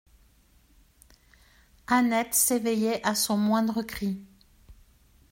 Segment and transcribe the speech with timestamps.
[1.85, 4.19] Annette s'éveillait à son moindre cri.